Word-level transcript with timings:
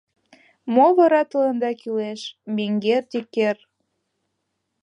—Мо 0.73 0.85
вара 0.97 1.21
тыланда 1.31 1.71
кӱлеш, 1.81 2.21
менгер 2.55 3.03
Деккер? 3.11 3.57